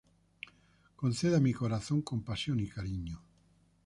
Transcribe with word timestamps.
Concede 0.95 1.35
a 1.37 1.39
mi 1.39 1.53
corazón 1.53 2.01
compasión 2.01 2.59
y 2.59 2.67
cariño. 2.67 3.21